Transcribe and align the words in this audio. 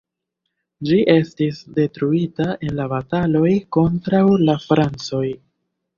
Ĝi 0.87 0.95
estis 1.15 1.59
detruita 1.75 2.47
en 2.69 2.73
la 2.79 2.89
bataloj 2.95 3.53
kontraŭ 3.77 4.23
la 4.49 4.57
francoj. 4.69 5.25